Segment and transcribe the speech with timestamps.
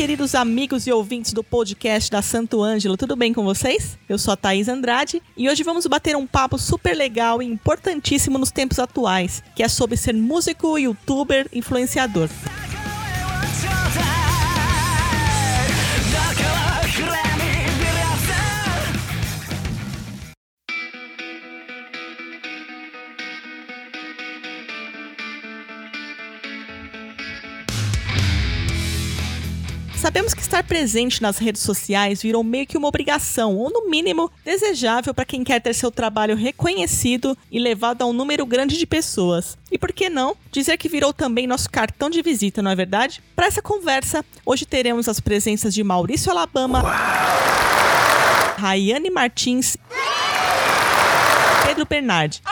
[0.00, 3.98] queridos amigos e ouvintes do podcast da Santo Ângelo, tudo bem com vocês?
[4.08, 8.38] Eu sou a Thaís Andrade e hoje vamos bater um papo super legal e importantíssimo
[8.38, 12.30] nos tempos atuais, que é sobre ser músico, youtuber, influenciador.
[12.30, 12.59] Sabemos
[30.50, 35.24] estar presente nas redes sociais virou meio que uma obrigação, ou no mínimo desejável para
[35.24, 39.56] quem quer ter seu trabalho reconhecido e levado a um número grande de pessoas.
[39.70, 43.22] E por que não dizer que virou também nosso cartão de visita, não é verdade?
[43.36, 46.82] Para essa conversa, hoje teremos as presenças de Maurício Alabama,
[48.58, 49.76] Rayane Martins,
[51.64, 52.42] Pedro Bernardi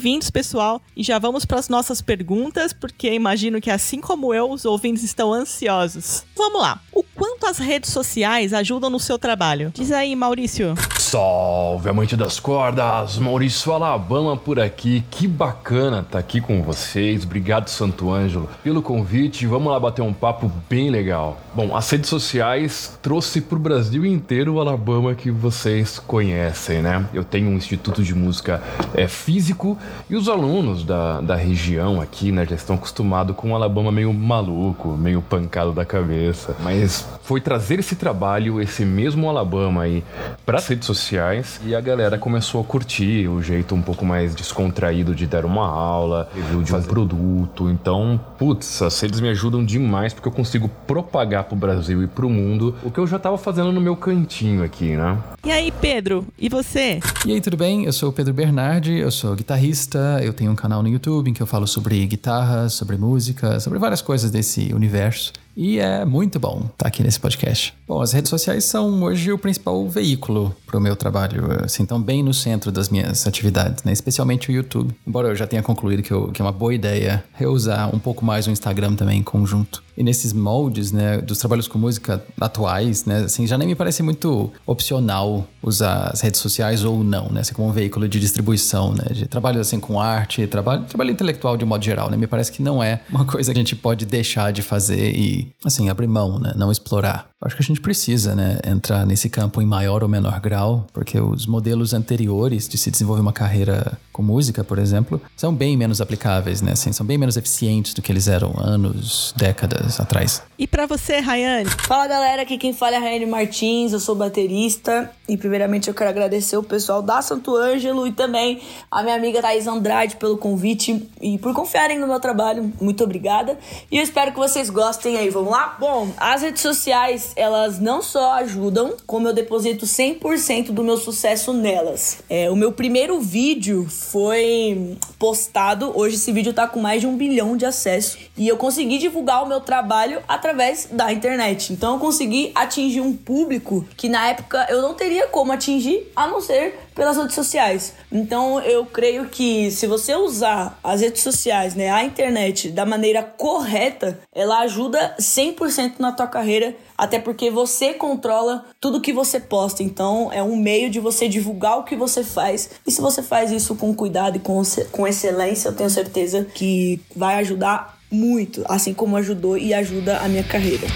[0.00, 0.80] bem-vindos, pessoal.
[0.96, 5.04] E já vamos para as nossas perguntas, porque imagino que, assim como eu, os ouvintes
[5.04, 6.24] estão ansiosos.
[6.34, 6.80] Vamos lá.
[6.90, 9.70] O quanto as redes sociais ajudam no seu trabalho?
[9.74, 10.74] Diz aí, Maurício.
[10.98, 13.18] Salve, amante das cordas!
[13.18, 15.04] Maurício Alabama por aqui.
[15.10, 17.24] Que bacana estar tá aqui com vocês.
[17.24, 19.46] Obrigado, Santo Ângelo, pelo convite.
[19.46, 21.38] Vamos lá bater um papo bem legal.
[21.52, 27.04] Bom, as redes sociais trouxe para o Brasil inteiro o Alabama que vocês conhecem, né?
[27.12, 28.62] Eu tenho um instituto de música
[28.94, 29.76] é, físico
[30.08, 34.12] e os alunos da, da região aqui, né, já estão acostumados com o Alabama meio
[34.14, 36.54] maluco, meio pancado da cabeça.
[36.62, 40.04] Mas foi trazer esse trabalho, esse mesmo Alabama aí,
[40.46, 44.36] para as redes sociais e a galera começou a curtir o jeito um pouco mais
[44.36, 47.68] descontraído de dar uma aula, review de um produto.
[47.68, 52.28] Então, putz, as redes me ajudam demais porque eu consigo propagar pro Brasil e pro
[52.28, 55.18] mundo o que eu já tava fazendo no meu cantinho aqui, né?
[55.44, 57.00] E aí, Pedro, e você?
[57.24, 57.84] E aí, tudo bem?
[57.84, 61.34] Eu sou o Pedro Bernardi, eu sou guitarrista, eu tenho um canal no YouTube em
[61.34, 65.32] que eu falo sobre guitarra, sobre música, sobre várias coisas desse universo.
[65.56, 67.74] E é muito bom estar tá aqui nesse podcast.
[67.86, 72.00] Bom, as redes sociais são hoje o principal veículo para o meu trabalho, assim, estão
[72.00, 73.92] bem no centro das minhas atividades, né?
[73.92, 74.94] especialmente o YouTube.
[75.06, 78.24] Embora eu já tenha concluído que, eu, que é uma boa ideia reusar um pouco
[78.24, 79.82] mais o Instagram também em conjunto.
[79.96, 84.02] E nesses moldes, né, dos trabalhos com música atuais, né, assim, já nem me parece
[84.02, 88.94] muito opcional usar as redes sociais ou não, né, assim, como um veículo de distribuição,
[88.94, 92.50] né, de trabalho assim com arte, trabalho, trabalho intelectual de modo geral, né, me parece
[92.50, 96.06] que não é uma coisa que a gente pode deixar de fazer e, assim, abrir
[96.06, 97.29] mão, né, não explorar.
[97.42, 101.18] Acho que a gente precisa, né, entrar nesse campo em maior ou menor grau, porque
[101.18, 106.02] os modelos anteriores de se desenvolver uma carreira com música, por exemplo, são bem menos
[106.02, 110.42] aplicáveis, né, assim, são bem menos eficientes do que eles eram anos, décadas atrás.
[110.58, 111.70] E para você, Rayane?
[111.70, 115.94] Fala, galera, aqui quem fala é a Rayane Martins, eu sou baterista e primeiramente eu
[115.94, 120.36] quero agradecer o pessoal da Santo Ângelo e também a minha amiga Thais Andrade pelo
[120.36, 122.70] convite e por confiarem no meu trabalho.
[122.78, 123.58] Muito obrigada.
[123.90, 125.30] E eu espero que vocês gostem aí.
[125.30, 125.76] Vamos lá?
[125.80, 131.52] Bom, as redes sociais elas não só ajudam, como eu deposito 100% do meu sucesso
[131.52, 132.18] nelas.
[132.28, 137.16] É, o meu primeiro vídeo foi postado, hoje esse vídeo tá com mais de um
[137.16, 141.72] bilhão de acessos, e eu consegui divulgar o meu trabalho através da internet.
[141.72, 146.26] Então eu consegui atingir um público que na época eu não teria como atingir, a
[146.26, 147.94] não ser pelas redes sociais.
[148.10, 153.22] Então eu creio que se você usar as redes sociais, né, a internet da maneira
[153.22, 159.82] correta, ela ajuda 100% na tua carreira, até porque você controla tudo que você posta.
[159.82, 162.70] Então é um meio de você divulgar o que você faz.
[162.86, 167.00] E se você faz isso com cuidado e com, com excelência, eu tenho certeza que
[167.14, 170.86] vai ajudar muito, assim como ajudou e ajuda a minha carreira.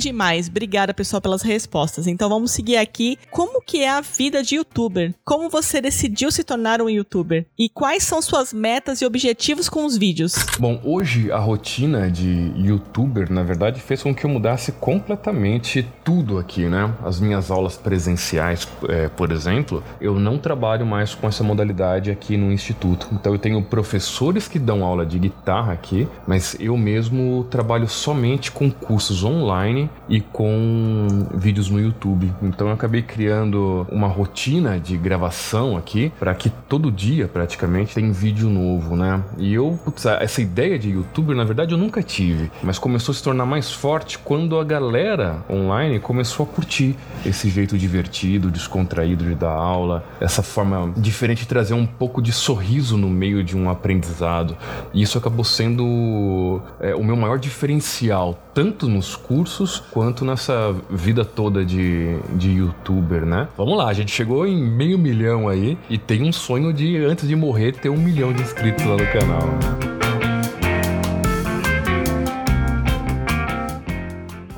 [0.00, 0.48] Demais.
[0.48, 2.06] Obrigada, pessoal, pelas respostas.
[2.06, 3.18] Então vamos seguir aqui.
[3.30, 5.14] Como que é a vida de youtuber?
[5.24, 7.46] Como você decidiu se tornar um youtuber?
[7.58, 10.34] E quais são suas metas e objetivos com os vídeos?
[10.58, 16.38] Bom, hoje a rotina de youtuber, na verdade, fez com que eu mudasse completamente tudo
[16.38, 16.92] aqui, né?
[17.04, 22.36] As minhas aulas presenciais, é, por exemplo, eu não trabalho mais com essa modalidade aqui
[22.36, 23.08] no instituto.
[23.12, 28.50] Então eu tenho professores que dão aula de guitarra aqui, mas eu mesmo trabalho somente
[28.50, 32.32] com cursos online online e com vídeos no YouTube.
[32.42, 38.10] Então eu acabei criando uma rotina de gravação aqui para que todo dia praticamente tem
[38.10, 39.22] vídeo novo, né?
[39.38, 43.14] E eu, putz, essa ideia de youtuber na verdade eu nunca tive, mas começou a
[43.14, 49.24] se tornar mais forte quando a galera online começou a curtir esse jeito divertido, descontraído
[49.24, 53.56] de dar aula, essa forma diferente de trazer um pouco de sorriso no meio de
[53.56, 54.56] um aprendizado.
[54.92, 61.24] E isso acabou sendo é, o meu maior diferencial, tanto nos cursos quanto nessa vida
[61.24, 63.48] toda de, de youtuber, né?
[63.56, 67.26] Vamos lá, a gente chegou em meio milhão aí e tem um sonho de, antes
[67.26, 69.90] de morrer, ter um milhão de inscritos lá no canal.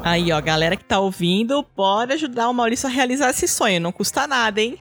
[0.05, 3.93] Aí, ó, galera que tá ouvindo, pode ajudar o Maurício a realizar esse sonho, não
[3.93, 4.77] custa nada, hein?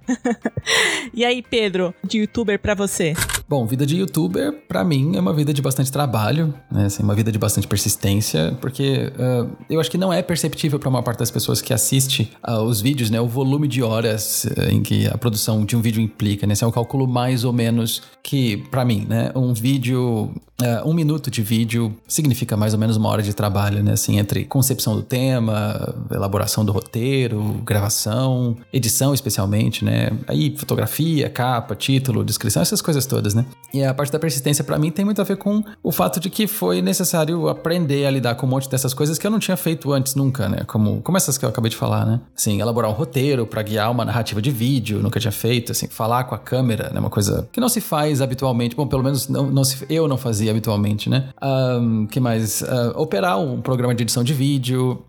[1.13, 3.13] e aí, Pedro, de youtuber para você?
[3.51, 6.85] Bom, vida de youtuber, para mim, é uma vida de bastante trabalho, né?
[6.85, 10.87] Assim, uma vida de bastante persistência, porque uh, eu acho que não é perceptível para
[10.87, 13.19] uma parte das pessoas que assiste uh, os vídeos, né?
[13.19, 16.53] O volume de horas uh, em que a produção de um vídeo implica, né?
[16.53, 19.33] Esse é um cálculo mais ou menos que, para mim, né?
[19.35, 23.83] Um vídeo Uh, um minuto de vídeo significa mais ou menos uma hora de trabalho,
[23.83, 23.93] né?
[23.93, 30.11] Assim, entre concepção do tema, elaboração do roteiro, gravação, edição especialmente, né?
[30.27, 33.43] Aí fotografia, capa, título, descrição, essas coisas todas, né?
[33.73, 36.29] E a parte da persistência para mim tem muito a ver com o fato de
[36.29, 39.57] que foi necessário aprender a lidar com um monte dessas coisas que eu não tinha
[39.57, 40.63] feito antes nunca, né?
[40.67, 42.21] Como, como essas que eu acabei de falar, né?
[42.37, 46.25] Assim, elaborar um roteiro para guiar uma narrativa de vídeo, nunca tinha feito, assim, falar
[46.25, 46.99] com a câmera, né?
[46.99, 50.17] Uma coisa que não se faz habitualmente, bom, pelo menos não, não se, eu não
[50.17, 51.29] fazia habitualmente, né?
[51.41, 52.61] Um, que mais?
[52.61, 55.03] Uh, operar um programa de edição de vídeo,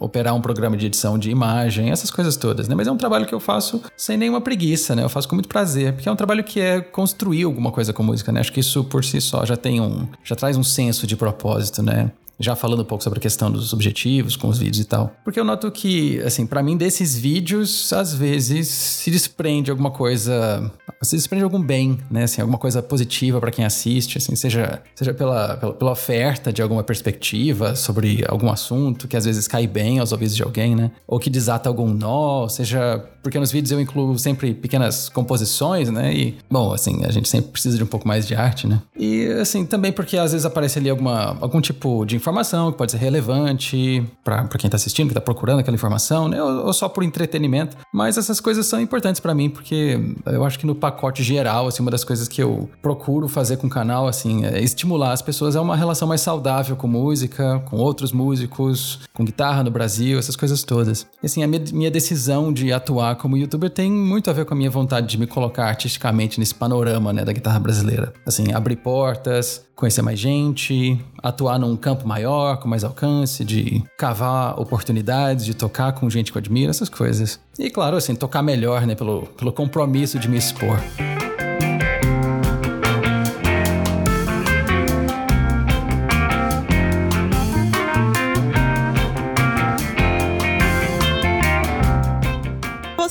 [0.00, 2.74] operar um programa de edição de imagem, essas coisas todas, né?
[2.74, 5.02] Mas é um trabalho que eu faço sem nenhuma preguiça, né?
[5.02, 8.02] Eu faço com muito prazer, porque é um trabalho que é construir alguma coisa com
[8.02, 8.40] música, né?
[8.40, 11.82] Acho que isso por si só já tem um, já traz um senso de propósito,
[11.82, 12.10] né?
[12.38, 15.12] Já falando um pouco sobre a questão dos objetivos com os vídeos e tal.
[15.24, 20.70] Porque eu noto que, assim, para mim desses vídeos, às vezes se desprende alguma coisa,
[21.02, 25.12] se desprende algum bem, né, assim, alguma coisa positiva para quem assiste, assim, seja, seja
[25.12, 29.98] pela, pela, pela, oferta de alguma perspectiva sobre algum assunto que às vezes cai bem
[29.98, 33.80] aos ouvidos de alguém, né, ou que desata algum nó, seja porque nos vídeos eu
[33.80, 38.06] incluo sempre pequenas composições, né, e, bom, assim, a gente sempre precisa de um pouco
[38.06, 42.04] mais de arte, né, e, assim, também porque às vezes aparece ali alguma, algum tipo
[42.04, 46.28] de informação que pode ser relevante para quem está assistindo, que está procurando aquela informação,
[46.28, 46.42] né?
[46.42, 47.76] Ou, ou, só por entretenimento.
[47.92, 51.82] Mas essas coisas são importantes para mim porque eu acho que no pacote geral, assim,
[51.82, 55.56] uma das coisas que eu procuro fazer com o canal, assim, é estimular as pessoas
[55.56, 60.36] a uma relação mais saudável com música, com outros músicos, com guitarra no Brasil, essas
[60.36, 61.06] coisas todas.
[61.22, 64.56] E, assim, a minha decisão de atuar como youtuber tem muito a ver com a
[64.56, 68.14] minha vontade de me colocar artisticamente nesse panorama, né, da guitarra brasileira.
[68.24, 74.58] Assim, abrir portas, conhecer mais gente, atuar num campo maior, com mais alcance, de cavar
[74.58, 77.38] oportunidades, de tocar com gente que eu admiro, essas coisas.
[77.58, 80.78] E claro, assim, tocar melhor, né, pelo, pelo compromisso de me expor.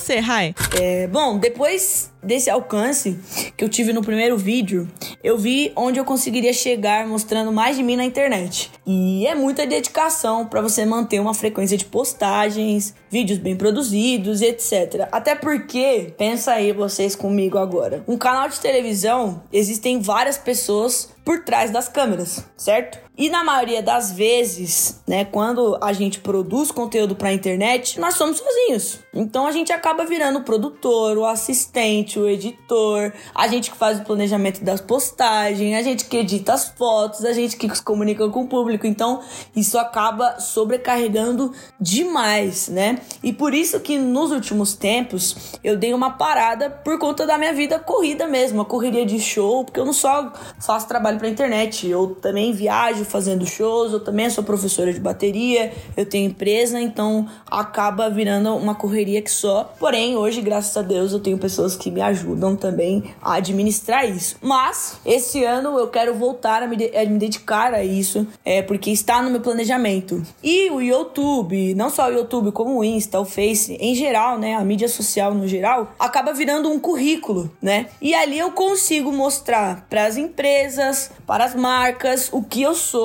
[0.08, 0.54] Você, Rai?
[0.80, 3.18] É, bom, depois desse alcance
[3.54, 4.88] que eu tive no primeiro vídeo,
[5.22, 8.70] eu vi onde eu conseguiria chegar mostrando mais de mim na internet.
[8.86, 15.06] E é muita dedicação para você manter uma frequência de postagens, vídeos bem produzidos, etc.
[15.12, 18.02] Até porque, pensa aí vocês comigo agora.
[18.08, 23.07] Um canal de televisão existem várias pessoas por trás das câmeras, certo?
[23.18, 28.14] E na maioria das vezes, né, quando a gente produz conteúdo para a internet, nós
[28.14, 29.00] somos sozinhos.
[29.12, 33.98] Então a gente acaba virando o produtor, o assistente, o editor, a gente que faz
[33.98, 38.28] o planejamento das postagens, a gente que edita as fotos, a gente que se comunica
[38.28, 38.86] com o público.
[38.86, 39.20] Então
[39.56, 43.00] isso acaba sobrecarregando demais, né?
[43.20, 47.52] E por isso que nos últimos tempos eu dei uma parada por conta da minha
[47.52, 51.88] vida corrida mesmo, a correria de show, porque eu não só faço trabalho para internet.
[51.88, 57.26] Eu também viajo fazendo shows, eu também sou professora de bateria, eu tenho empresa, então
[57.50, 59.74] acaba virando uma correria que só.
[59.78, 64.36] Porém, hoje, graças a Deus, eu tenho pessoas que me ajudam também a administrar isso.
[64.40, 68.62] Mas esse ano eu quero voltar a me, de a me dedicar a isso, é
[68.62, 70.22] porque está no meu planejamento.
[70.42, 74.54] E o YouTube, não só o YouTube, como o Insta, o Face, em geral, né,
[74.54, 77.86] a mídia social no geral, acaba virando um currículo, né?
[78.00, 82.97] E ali eu consigo mostrar para as empresas, para as marcas, o que eu sou,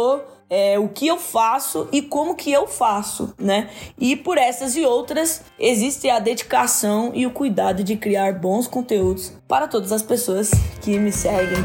[0.49, 3.69] é, o que eu faço e como que eu faço, né?
[3.97, 9.33] E por essas e outras existe a dedicação e o cuidado de criar bons conteúdos
[9.47, 11.63] para todas as pessoas que me seguem.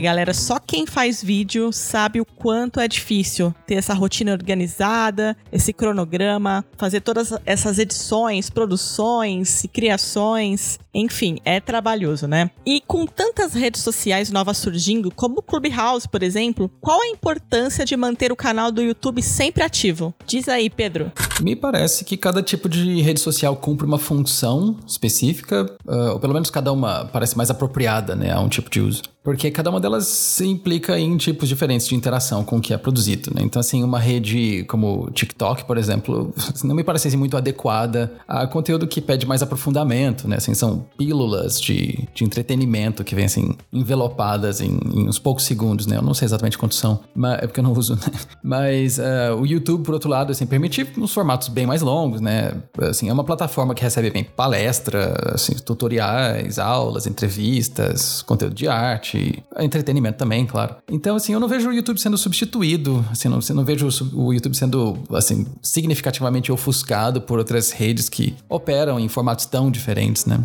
[0.00, 5.72] Galera, só quem faz vídeo sabe o quanto é difícil ter essa rotina organizada, esse
[5.72, 12.50] cronograma, fazer todas essas edições, produções e criações Enfim, é trabalhoso, né?
[12.66, 17.84] E com tantas redes sociais novas surgindo, como o Clubhouse, por exemplo, qual a importância
[17.84, 20.12] de manter o canal do YouTube sempre ativo?
[20.26, 21.12] Diz aí, Pedro.
[21.40, 26.34] Me parece que cada tipo de rede social cumpre uma função específica, uh, ou pelo
[26.34, 29.02] menos cada uma parece mais apropriada né, a um tipo de uso.
[29.22, 32.78] Porque cada uma delas se implica em tipos diferentes de interação com o que é
[32.78, 33.42] produzido, né?
[33.44, 36.32] Então, assim, uma rede como TikTok, por exemplo,
[36.64, 40.36] não me parece assim, muito adequada a conteúdo que pede mais aprofundamento, né?
[40.36, 45.86] Assim, são pílulas de, de entretenimento que vêm, assim, envelopadas em, em uns poucos segundos,
[45.86, 45.96] né?
[45.96, 48.02] Eu não sei exatamente quantos são, mas, é porque eu não uso, né?
[48.42, 52.52] Mas uh, o YouTube, por outro lado, assim, permite uns formatos bem mais longos, né?
[52.80, 59.42] Assim, é uma plataforma que recebe bem palestra, assim, tutoriais, aulas, entrevistas, conteúdo de arte,
[59.58, 60.76] entretenimento também, claro.
[60.90, 64.56] Então, assim, eu não vejo o YouTube sendo substituído, assim, não, não vejo o YouTube
[64.56, 70.38] sendo, assim, significativamente ofuscado por outras redes que operam em formatos tão diferentes, né?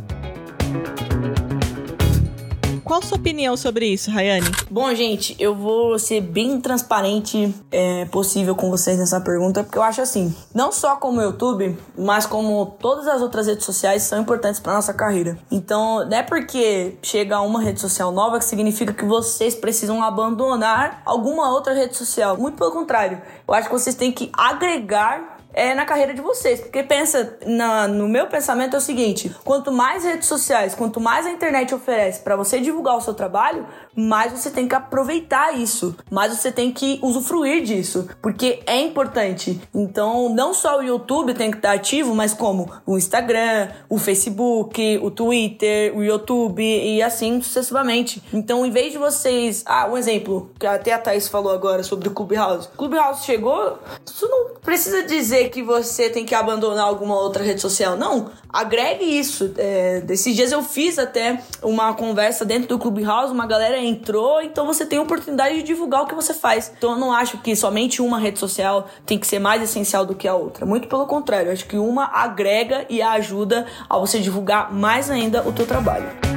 [2.94, 4.46] Qual a sua opinião sobre isso, Rayane?
[4.70, 9.82] Bom, gente, eu vou ser bem transparente é, possível com vocês nessa pergunta, porque eu
[9.82, 14.60] acho assim, não só como YouTube, mas como todas as outras redes sociais são importantes
[14.60, 15.40] para nossa carreira.
[15.50, 21.02] Então, não é porque chega uma rede social nova que significa que vocês precisam abandonar
[21.04, 22.38] alguma outra rede social.
[22.38, 26.60] Muito pelo contrário, eu acho que vocês têm que agregar é, na carreira de vocês.
[26.60, 31.26] Porque pensa, na, no meu pensamento é o seguinte: quanto mais redes sociais, quanto mais
[31.26, 35.96] a internet oferece para você divulgar o seu trabalho, mais você tem que aproveitar isso,
[36.10, 39.62] mais você tem que usufruir disso, porque é importante.
[39.74, 45.00] Então, não só o YouTube tem que estar ativo, mas como o Instagram, o Facebook,
[45.02, 48.24] o Twitter, o YouTube e assim sucessivamente.
[48.34, 49.64] Então, em vez de vocês.
[49.66, 52.70] Ah, um exemplo, que até a Thaís falou agora sobre o Clubhouse.
[52.78, 57.60] Clubhouse chegou, isso não precisa dizer dizer que você tem que abandonar alguma outra rede
[57.60, 57.98] social.
[57.98, 59.54] Não, agregue isso.
[59.58, 64.66] É, desses dias eu fiz até uma conversa dentro do Clubhouse, uma galera entrou, então
[64.66, 66.72] você tem a oportunidade de divulgar o que você faz.
[66.78, 70.16] Então eu não acho que somente uma rede social tem que ser mais essencial do
[70.16, 70.66] que a outra.
[70.66, 75.52] Muito pelo contrário, acho que uma agrega e ajuda a você divulgar mais ainda o
[75.52, 76.33] teu trabalho.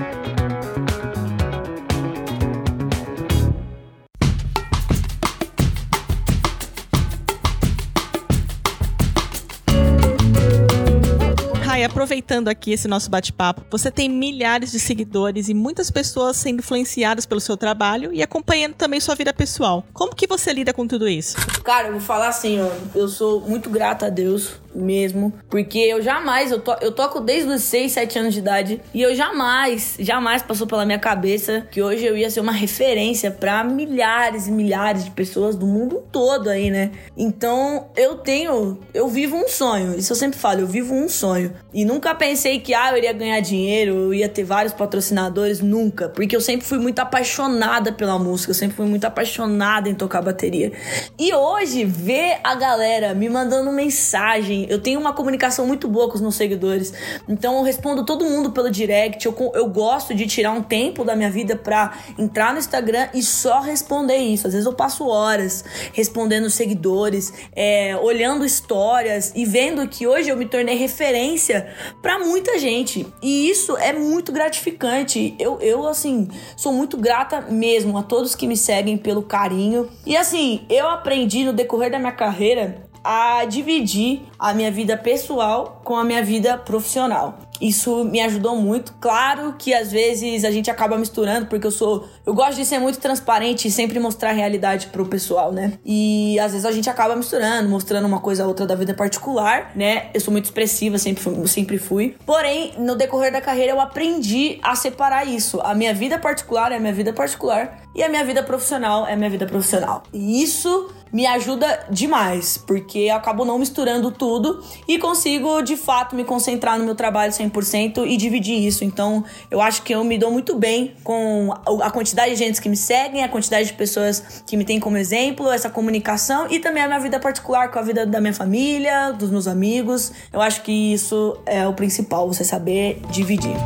[11.97, 17.25] Aproveitando aqui esse nosso bate-papo, você tem milhares de seguidores e muitas pessoas sendo influenciadas
[17.25, 19.83] pelo seu trabalho e acompanhando também sua vida pessoal.
[19.95, 21.39] Como que você lida com tudo isso?
[21.65, 26.03] Cara, eu vou falar assim, ó, eu sou muito grata a Deus mesmo, porque eu
[26.03, 29.97] jamais, eu, to, eu toco desde os 6, 7 anos de idade e eu jamais,
[29.99, 34.51] jamais passou pela minha cabeça que hoje eu ia ser uma referência para milhares e
[34.51, 36.93] milhares de pessoas do mundo todo aí, né?
[37.17, 41.53] Então, eu tenho, eu vivo um sonho, isso eu sempre falo, eu vivo um sonho.
[41.73, 46.09] E nunca pensei que ah, eu iria ganhar dinheiro, eu ia ter vários patrocinadores, nunca.
[46.09, 50.23] Porque eu sempre fui muito apaixonada pela música, eu sempre fui muito apaixonada em tocar
[50.23, 50.73] bateria.
[51.19, 56.15] E hoje, ver a galera me mandando mensagem, eu tenho uma comunicação muito boa com
[56.15, 56.93] os meus seguidores.
[57.29, 61.15] Então eu respondo todo mundo pelo direct, eu, eu gosto de tirar um tempo da
[61.17, 64.47] minha vida pra entrar no Instagram e só responder isso.
[64.47, 70.37] Às vezes eu passo horas respondendo seguidores, é, olhando histórias e vendo que hoje eu
[70.37, 71.69] me tornei referência
[72.03, 73.07] para muita gente.
[73.23, 75.35] E isso é muito gratificante.
[75.39, 79.89] Eu, eu, assim, sou muito grata mesmo a todos que me seguem pelo carinho.
[80.05, 85.81] E assim, eu aprendi no decorrer da minha carreira a dividir a minha vida pessoal
[85.85, 87.39] com a minha vida profissional.
[87.61, 88.93] Isso me ajudou muito.
[89.01, 92.07] Claro que às vezes a gente acaba misturando, porque eu sou.
[92.27, 95.75] Eu gosto de ser muito transparente e sempre mostrar a realidade pro pessoal, né?
[95.85, 99.71] E às vezes a gente acaba misturando, mostrando uma coisa ou outra da vida particular,
[99.75, 100.11] né?
[100.13, 102.17] Eu sou muito expressiva, sempre fui, sempre fui.
[102.27, 105.61] Porém, no decorrer da carreira eu aprendi a separar isso.
[105.63, 109.17] A minha vida particular é a minha vida particular e a minha vida profissional é
[109.17, 110.03] minha vida profissional.
[110.13, 116.15] E isso me ajuda demais, porque eu acabo não misturando tudo e consigo de fato
[116.15, 118.85] me concentrar no meu trabalho 100% e dividir isso.
[118.85, 122.69] Então, eu acho que eu me dou muito bem com a quantidade de gente que
[122.69, 126.83] me seguem, a quantidade de pessoas que me têm como exemplo, essa comunicação e também
[126.83, 130.13] a minha vida particular com a vida da minha família, dos meus amigos.
[130.31, 133.57] Eu acho que isso é o principal, você saber dividir.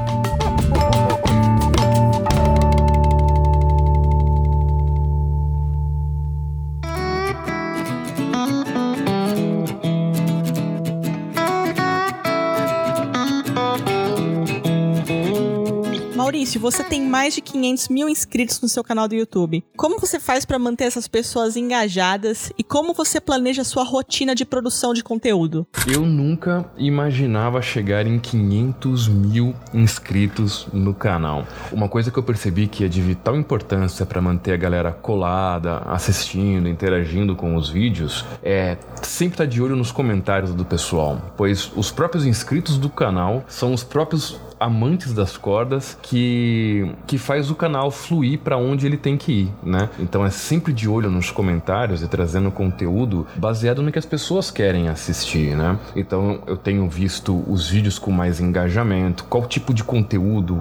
[16.40, 19.62] Maurício, você tem mais de 500 mil inscritos no seu canal do YouTube.
[19.76, 24.46] Como você faz para manter essas pessoas engajadas e como você planeja sua rotina de
[24.46, 25.66] produção de conteúdo?
[25.86, 31.46] Eu nunca imaginava chegar em 500 mil inscritos no canal.
[31.70, 35.82] Uma coisa que eu percebi que é de vital importância para manter a galera colada,
[35.88, 41.34] assistindo, interagindo com os vídeos é sempre estar tá de olho nos comentários do pessoal,
[41.36, 46.29] pois os próprios inscritos do canal são os próprios amantes das cordas que,
[47.06, 49.88] que faz o canal fluir para onde ele tem que ir, né?
[49.98, 54.50] Então é sempre de olho nos comentários e trazendo conteúdo baseado no que as pessoas
[54.50, 55.78] querem assistir, né?
[55.94, 60.56] Então eu tenho visto os vídeos com mais engajamento, qual tipo de conteúdo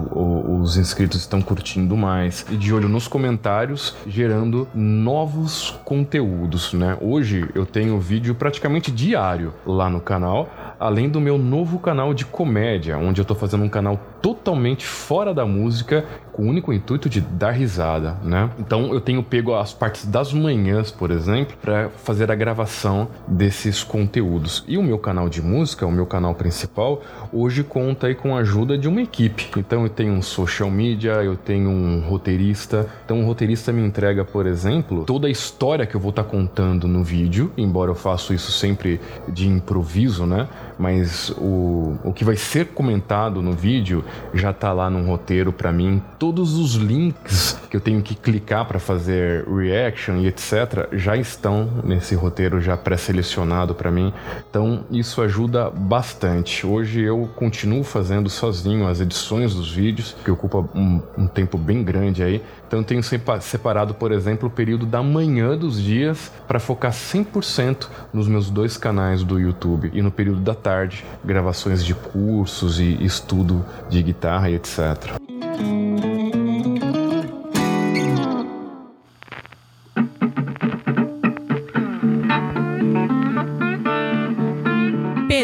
[0.60, 6.96] os inscritos estão curtindo mais e de olho nos comentários gerando novos conteúdos, né?
[7.00, 10.48] Hoje eu tenho vídeo praticamente diário lá no canal
[10.80, 15.32] além do meu novo canal de comédia, onde eu tô fazendo um canal totalmente fora
[15.32, 16.04] da música,
[16.40, 18.48] com o único intuito de dar risada, né?
[18.58, 23.84] Então eu tenho pego as partes das manhãs, por exemplo, para fazer a gravação desses
[23.84, 24.64] conteúdos.
[24.66, 28.40] E o meu canal de música, o meu canal principal, hoje conta aí com a
[28.40, 29.50] ajuda de uma equipe.
[29.54, 32.86] Então eu tenho um social media, eu tenho um roteirista.
[33.04, 36.30] Então o roteirista me entrega, por exemplo, toda a história que eu vou estar tá
[36.30, 40.48] contando no vídeo, embora eu faça isso sempre de improviso, né?
[40.80, 45.70] mas o, o que vai ser comentado no vídeo já tá lá num roteiro para
[45.70, 46.02] mim.
[46.30, 51.68] Todos os links que eu tenho que clicar para fazer reaction e etc já estão
[51.82, 54.12] nesse roteiro já pré-selecionado para mim.
[54.48, 56.64] Então isso ajuda bastante.
[56.64, 61.82] Hoje eu continuo fazendo sozinho as edições dos vídeos, que ocupa um, um tempo bem
[61.82, 62.40] grande aí.
[62.64, 67.88] Então eu tenho separado, por exemplo, o período da manhã dos dias para focar 100%
[68.12, 73.04] nos meus dois canais do YouTube e no período da tarde, gravações de cursos e
[73.04, 75.18] estudo de guitarra e etc.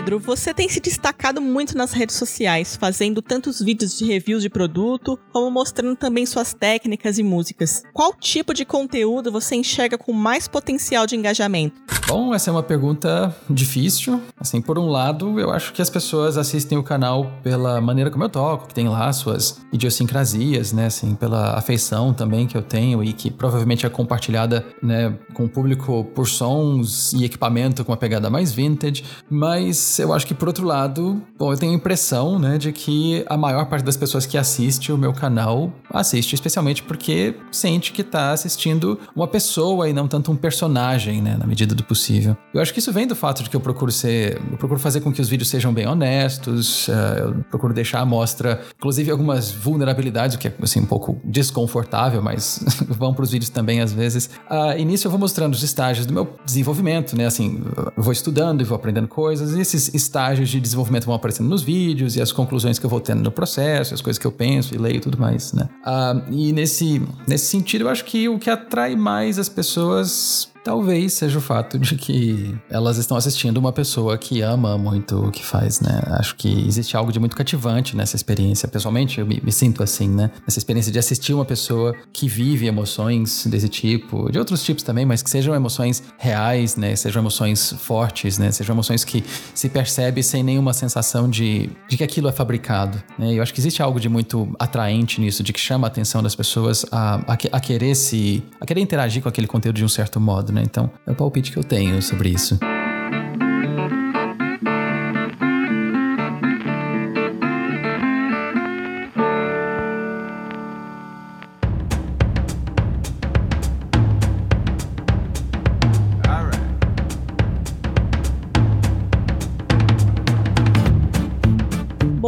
[0.06, 4.48] Pedro, você tem se destacado muito nas redes sociais, fazendo tantos vídeos de reviews de
[4.48, 7.82] produto, como mostrando também suas técnicas e músicas.
[7.92, 11.74] Qual tipo de conteúdo você enxerga com mais potencial de engajamento?
[12.06, 14.22] Bom, essa é uma pergunta difícil.
[14.38, 18.22] Assim, por um lado, eu acho que as pessoas assistem o canal pela maneira como
[18.22, 20.86] eu toco, que tem lá suas idiosincrasias, né?
[20.86, 25.48] Assim, pela afeição também que eu tenho e que provavelmente é compartilhada, né, com o
[25.48, 29.02] público por sons e equipamento com uma pegada mais vintage.
[29.28, 33.24] Mas eu acho que por outro lado, bom, eu tenho a impressão, né, de que
[33.28, 38.02] a maior parte das pessoas que assiste o meu canal assiste especialmente porque sente que
[38.02, 42.36] tá assistindo uma pessoa e não tanto um personagem, né, na medida do possível.
[42.52, 45.00] Eu acho que isso vem do fato de que eu procuro ser, eu procuro fazer
[45.00, 49.50] com que os vídeos sejam bem honestos, uh, eu procuro deixar à mostra, inclusive algumas
[49.50, 53.92] vulnerabilidades, o que é assim um pouco desconfortável, mas vão para os vídeos também às
[53.92, 54.30] vezes.
[54.50, 57.26] Uh, eu vou mostrando os estágios do meu desenvolvimento, né?
[57.26, 57.62] Assim,
[57.96, 61.62] eu vou estudando e vou aprendendo coisas, e esses estágios de desenvolvimento vão aparecendo nos
[61.62, 64.74] vídeos e as conclusões que eu vou tendo no processo, as coisas que eu penso
[64.74, 65.68] e leio e tudo mais, né?
[65.84, 71.12] Uh, e nesse, nesse sentido, eu acho que o que atrai mais as pessoas Talvez
[71.12, 75.44] seja o fato de que elas estão assistindo uma pessoa que ama muito o que
[75.44, 76.02] faz, né?
[76.18, 78.66] Acho que existe algo de muito cativante nessa experiência.
[78.66, 80.28] Pessoalmente, eu me, me sinto assim, né?
[80.44, 85.06] Essa experiência de assistir uma pessoa que vive emoções desse tipo, de outros tipos também,
[85.06, 86.96] mas que sejam emoções reais, né?
[86.96, 88.50] Sejam emoções fortes, né?
[88.50, 89.22] Sejam emoções que
[89.54, 93.34] se percebe sem nenhuma sensação de, de que aquilo é fabricado, né?
[93.34, 96.34] Eu acho que existe algo de muito atraente nisso, de que chama a atenção das
[96.34, 98.42] pessoas a, a, a querer se...
[98.60, 100.62] a querer interagir com aquele conteúdo de um certo modo, né?
[100.64, 102.58] Então, é o palpite que eu tenho sobre isso.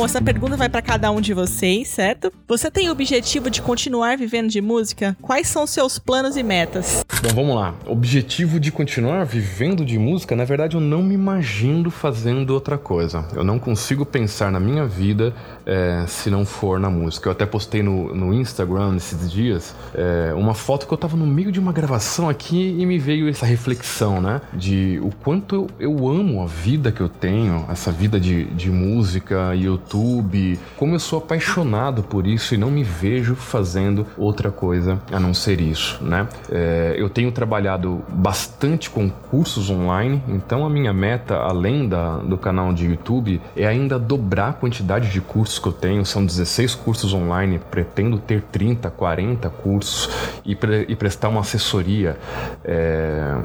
[0.08, 2.32] Essa pergunta vai para cada um de vocês, certo?
[2.48, 5.14] Você tem o objetivo de continuar vivendo de música?
[5.20, 7.04] Quais são seus planos e metas?
[7.22, 7.74] Bom, vamos lá.
[7.84, 13.26] Objetivo de continuar vivendo de música, na verdade, eu não me imagino fazendo outra coisa.
[13.34, 15.34] Eu não consigo pensar na minha vida
[15.66, 17.28] é, se não for na música.
[17.28, 21.26] Eu até postei no, no Instagram esses dias é, uma foto que eu tava no
[21.26, 24.40] meio de uma gravação aqui e me veio essa reflexão, né?
[24.54, 29.54] De o quanto eu, amo a vida que eu tenho, essa vida de, de música,
[29.54, 34.50] e eu YouTube, como eu sou apaixonado por isso e não me vejo fazendo outra
[34.50, 36.28] coisa a não ser isso, né?
[36.50, 42.38] É, eu tenho trabalhado bastante com cursos online, então a minha meta, além da, do
[42.38, 46.04] canal de YouTube, é ainda dobrar a quantidade de cursos que eu tenho.
[46.06, 50.08] São 16 cursos online, pretendo ter 30, 40 cursos
[50.44, 52.16] e, pre, e prestar uma assessoria
[52.64, 53.36] é,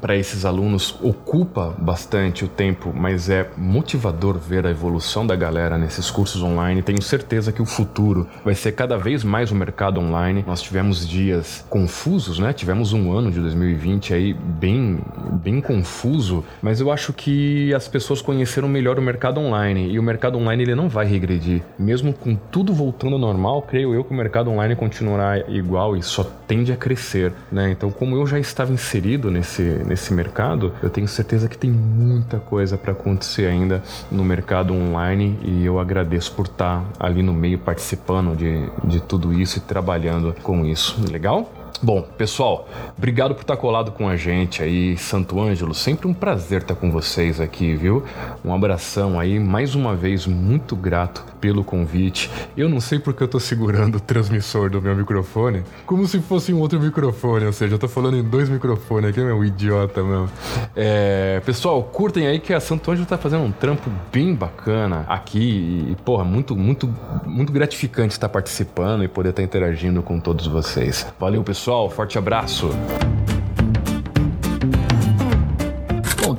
[0.00, 0.98] para esses alunos.
[1.02, 6.82] Ocupa bastante o tempo, mas é motivador ver a evolução da galera nesses cursos online.
[6.82, 10.44] Tenho certeza que o futuro vai ser cada vez mais o mercado online.
[10.46, 12.52] Nós tivemos dias confusos, né?
[12.52, 15.00] Tivemos um ano de 2020 aí bem,
[15.42, 20.02] bem confuso, mas eu acho que as pessoas conheceram melhor o mercado online e o
[20.02, 21.62] mercado online ele não vai regredir.
[21.76, 26.02] Mesmo com tudo voltando ao normal, creio eu que o mercado online continuará igual e
[26.04, 27.70] só tende a crescer, né?
[27.72, 32.38] Então, como eu já estava inserido nesse, nesse mercado, eu tenho certeza que tem muita
[32.38, 37.58] coisa para acontecer ainda no mercado online e eu agradeço por estar ali no meio
[37.58, 40.96] participando de, de tudo isso e trabalhando com isso.
[41.10, 41.50] Legal?
[41.82, 45.72] Bom, pessoal, obrigado por estar colado com a gente aí, Santo Ângelo.
[45.72, 48.04] Sempre um prazer estar com vocês aqui, viu?
[48.44, 52.30] Um abração aí, mais uma vez, muito grato pelo convite.
[52.54, 56.52] Eu não sei porque eu tô segurando o transmissor do meu microfone como se fosse
[56.52, 60.28] um outro microfone, ou seja, eu tô falando em dois microfones aqui, meu idiota mesmo.
[60.76, 65.88] É, pessoal, curtem aí que a Santo Ângelo tá fazendo um trampo bem bacana aqui
[65.90, 71.06] e, porra, muito, muito, muito gratificante estar participando e poder estar interagindo com todos vocês.
[71.18, 71.90] Valeu, pessoal pessoal.
[71.90, 72.70] Forte abraço.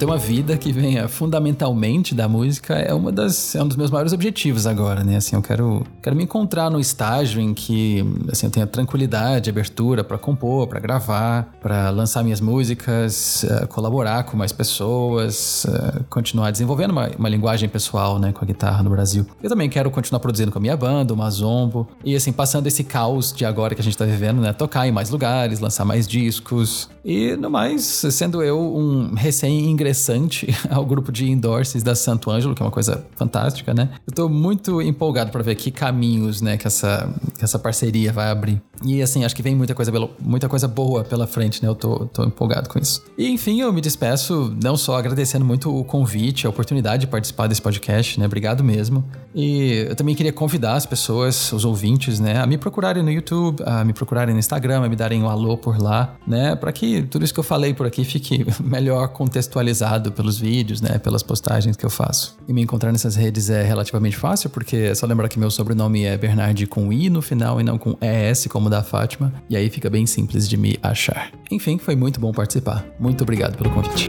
[0.02, 3.92] Ter uma vida que venha fundamentalmente da música é uma das é um dos meus
[3.92, 5.18] maiores objetivos agora, né?
[5.18, 10.04] Assim, eu quero quero me encontrar no estágio em que assim eu tenha tranquilidade, abertura
[10.04, 16.50] para compor, para gravar, para lançar minhas músicas, uh, colaborar com mais pessoas, uh, continuar
[16.50, 19.28] desenvolvendo uma, uma, linguagem pessoal, né, com a guitarra no Brasil.
[19.44, 22.84] Eu também quero continuar produzindo com a minha banda, o Mazombo, e assim passando esse
[22.84, 26.08] caos de agora que a gente tá vivendo, né, tocar em mais lugares, lançar mais
[26.08, 32.32] discos e no mais sendo eu um recém ingressante ao grupo de endorses da Santo
[32.32, 33.90] Ângelo, que é uma coisa fantástica, né?
[34.08, 38.30] Eu tô muito empolgado para ver que caminhos, né, que essa, que essa parceria vai
[38.30, 38.62] abrir.
[38.84, 41.70] E assim, acho que vem muita coisa, muita coisa boa pela frente, né?
[41.70, 43.04] Eu tô, tô empolgado com isso.
[43.18, 47.48] E enfim, eu me despeço não só agradecendo muito o convite, a oportunidade de participar
[47.48, 48.26] desse podcast, né?
[48.26, 49.04] Obrigado mesmo.
[49.36, 53.64] E eu também queria convidar as pessoas, os ouvintes, né, a me procurarem no YouTube,
[53.66, 56.56] a me procurarem no Instagram, a me darem um alô por lá, né?
[56.56, 59.81] Para que tudo isso que eu falei por aqui fique melhor contextualizado
[60.12, 60.98] pelos vídeos, né?
[60.98, 62.38] Pelas postagens que eu faço.
[62.48, 66.04] E me encontrar nessas redes é relativamente fácil, porque é só lembrar que meu sobrenome
[66.04, 69.34] é Bernardi com I no final e não com ES, como da Fátima.
[69.50, 71.32] E aí fica bem simples de me achar.
[71.50, 72.86] Enfim, foi muito bom participar.
[73.00, 74.08] Muito obrigado pelo convite.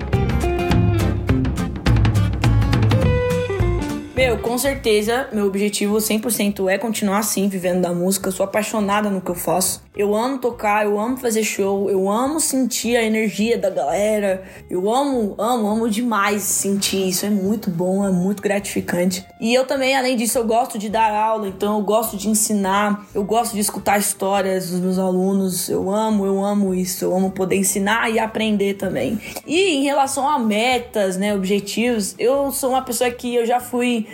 [4.23, 8.29] Meu, com certeza, meu objetivo 100% é continuar assim, vivendo da música.
[8.29, 9.83] Eu sou apaixonada no que eu faço.
[9.95, 14.43] Eu amo tocar, eu amo fazer show, eu amo sentir a energia da galera.
[14.71, 17.27] Eu amo, amo, amo demais sentir isso.
[17.27, 19.27] É muito bom, é muito gratificante.
[19.39, 23.05] E eu também, além disso, eu gosto de dar aula, então eu gosto de ensinar,
[23.15, 25.69] eu gosto de escutar histórias dos meus alunos.
[25.69, 27.05] Eu amo, eu amo isso.
[27.05, 29.21] Eu amo poder ensinar e aprender também.
[29.47, 34.07] E em relação a metas, né, objetivos, eu sou uma pessoa que eu já fui,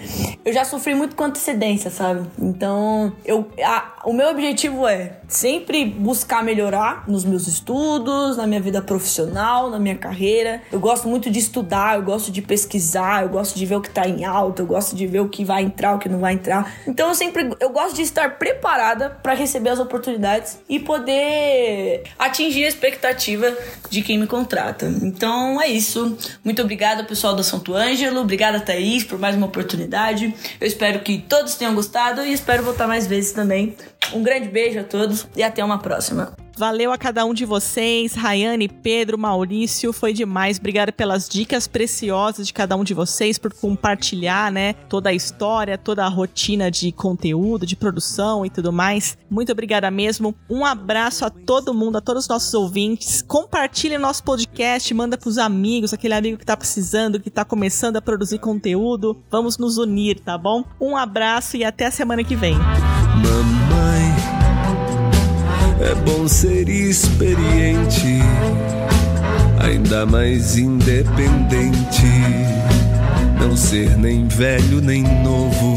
[0.45, 2.27] eu já sofri muito com antecedência, sabe?
[2.39, 8.61] Então, eu, a, o meu objetivo é sempre buscar melhorar nos meus estudos, na minha
[8.61, 10.62] vida profissional, na minha carreira.
[10.73, 13.91] Eu gosto muito de estudar, eu gosto de pesquisar, eu gosto de ver o que
[13.91, 16.33] tá em alta, eu gosto de ver o que vai entrar, o que não vai
[16.33, 16.73] entrar.
[16.87, 22.64] Então eu sempre eu gosto de estar preparada para receber as oportunidades e poder atingir
[22.64, 23.55] a expectativa
[23.91, 24.87] de quem me contrata.
[25.03, 26.17] Então é isso.
[26.43, 28.21] Muito obrigada, pessoal da Santo Ângelo.
[28.21, 30.35] Obrigada, Thaís, por mais uma oportunidade.
[30.59, 33.77] Eu espero que todos tenham gostado e espero voltar mais vezes também.
[34.14, 36.35] Um grande beijo a todos e até uma próxima.
[36.59, 40.59] Valeu a cada um de vocês, Rayane, Pedro, Maurício, foi demais.
[40.59, 45.79] Obrigada pelas dicas preciosas de cada um de vocês, por compartilhar, né, toda a história,
[45.79, 49.16] toda a rotina de conteúdo, de produção e tudo mais.
[49.31, 50.35] Muito obrigada mesmo.
[50.51, 53.23] Um abraço a todo mundo, a todos os nossos ouvintes.
[53.23, 58.03] Compartilhe nosso podcast, manda pros amigos, aquele amigo que tá precisando, que tá começando a
[58.03, 59.23] produzir conteúdo.
[59.31, 60.64] Vamos nos unir, tá bom?
[60.81, 62.57] Um abraço e até a semana que vem.
[63.23, 64.15] Mamãe,
[65.81, 68.21] é bom ser experiente,
[69.59, 72.07] ainda mais independente,
[73.41, 75.77] não ser nem velho nem novo.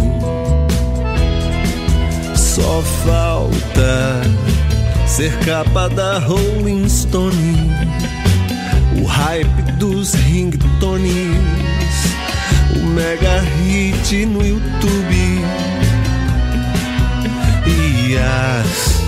[2.35, 4.21] Só falta
[5.07, 7.71] ser capa da Rolling Stone,
[9.01, 11.61] o hype dos ringtones
[12.93, 15.80] mega hit no YouTube.
[18.11, 18.99] E as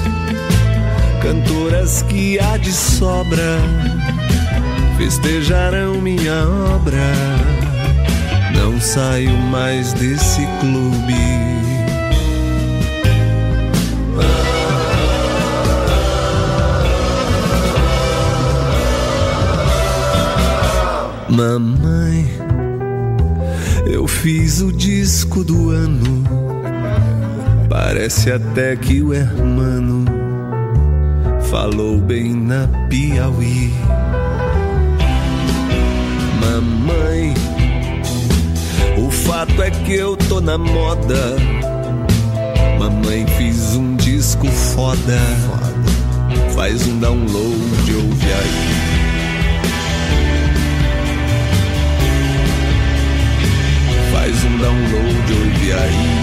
[1.22, 3.60] cantoras que há de sobra
[4.98, 7.12] festejarão minha obra.
[8.56, 11.14] Não saio mais desse clube.
[21.28, 22.26] Mamãe,
[23.86, 26.53] eu fiz o disco do ano.
[27.74, 30.06] Parece até que o hermano
[31.50, 33.74] falou bem na Piauí.
[36.40, 37.34] Mamãe,
[38.96, 41.36] o fato é que eu tô na moda.
[42.78, 45.20] Mamãe, fiz um disco foda.
[46.54, 48.84] Faz um download, ouve aí.
[54.12, 56.23] Faz um download, ouve aí.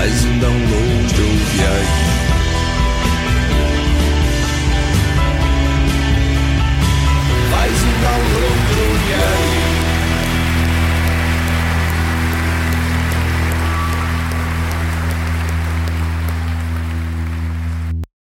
[0.00, 1.86] Faz um download, ouve aí.
[7.50, 9.69] Faz um download, ouve aí.